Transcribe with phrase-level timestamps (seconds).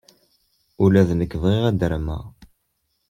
[0.83, 2.23] Ula d nekk bɣiɣ ad armeɣ.